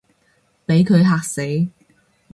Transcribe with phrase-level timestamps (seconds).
[0.65, 1.41] 畀佢嚇死